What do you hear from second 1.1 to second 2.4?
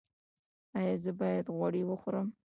باید غوړي وخورم؟